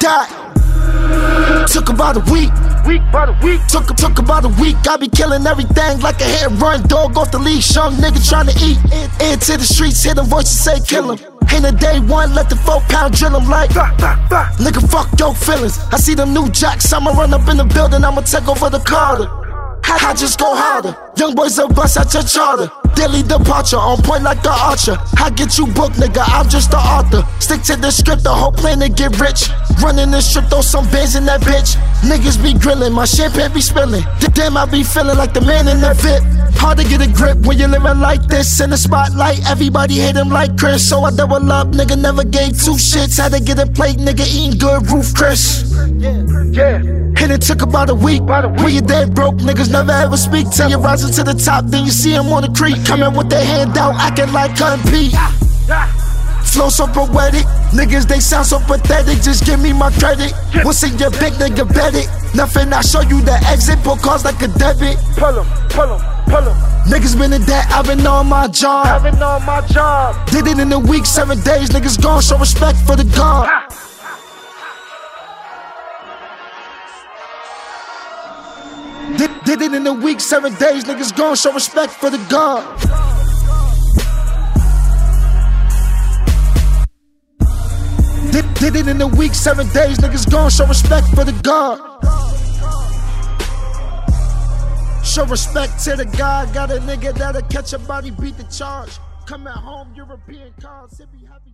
[0.00, 1.66] Die.
[1.66, 2.52] Took about a week.
[2.86, 3.60] Week by the week.
[3.66, 4.76] Took, took about a week.
[4.86, 7.74] I be killing everything like a head run dog off the leash.
[7.74, 8.78] Young nigga trying to eat.
[9.20, 11.18] Into the streets, hear the voices say kill him.
[11.50, 13.72] Ain't a day one, let the four pound drill him like.
[13.74, 14.50] Bah, bah, bah.
[14.58, 15.78] Nigga, fuck your feelings.
[15.92, 18.80] I see them new jacks, I'ma run up in the building, I'ma take over the
[18.80, 19.28] Carter.
[19.84, 20.96] I, I just go harder.
[21.16, 22.70] Young boys a bust at your charter.
[22.94, 24.96] Daily departure, on point like the archer.
[25.18, 27.22] I get you booked, nigga, I'm just the author.
[27.40, 29.48] Stick to the script, the whole plan to get rich.
[29.82, 31.76] Running the strip, throw some bands in that bitch.
[32.02, 34.04] Niggas be grilling, my champagne be spilling.
[34.34, 36.33] Damn, I be feeling like the man in the VIP.
[36.64, 39.38] Hard to get a grip when you're living like this in the spotlight.
[39.46, 41.68] Everybody hate him like Chris, so I double up.
[41.68, 43.20] Nigga never gave two shits.
[43.20, 45.70] Had to get a plate, nigga eating good Ruth's Chris.
[45.98, 46.76] Yeah.
[47.20, 48.22] And it took about a week.
[48.22, 48.60] About a week.
[48.60, 50.50] When you dead broke, niggas never ever speak.
[50.52, 52.82] Till you rising to the top, then you see him on the creek.
[52.86, 55.14] Coming with their hand out, acting like Cutting Pete.
[56.54, 59.20] Flow so poetic, niggas they sound so pathetic.
[59.22, 60.32] Just give me my credit.
[60.62, 62.06] What's in your big nigga bet it?
[62.32, 64.96] Nothing, I show you the exit, put calls like a debit.
[65.16, 66.56] Pull 'em, pull 'em, pull 'em.
[66.86, 68.86] Niggas been in debt, I've been on my job.
[68.86, 70.14] I've been on my job.
[70.30, 73.50] Did it in a week, seven days, niggas gone, show respect for the God.
[79.16, 83.23] Did, did it in a week, seven days, niggas gone, show respect for the God.
[88.70, 91.78] Did it in a week, seven days, niggas gone, show respect for the God.
[95.04, 98.98] Show respect to the God, got a nigga that'll catch a body, beat the charge.
[99.26, 101.52] Come at home, European cars, it be happy.